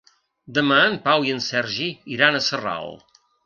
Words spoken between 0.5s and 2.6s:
Demà en Pau i en Sergi iran a